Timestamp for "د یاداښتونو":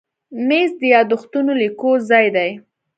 0.79-1.51